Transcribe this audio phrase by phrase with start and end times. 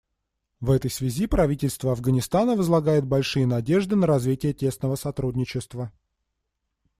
[0.61, 5.91] В этой связи правительство Афганистана возлагает большие надежды на развитие тесного сотрудничества.